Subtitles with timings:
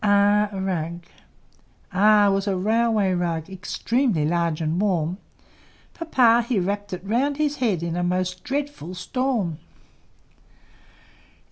[0.03, 0.49] R
[1.93, 5.19] R was a Railway Rug Extremely large and warm;
[5.93, 9.59] Papa he wrapped it round his head, In a most dreadful storm.